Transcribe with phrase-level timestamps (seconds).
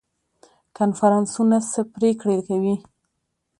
[0.77, 2.75] کنفرانسونه څه پریکړې کوي؟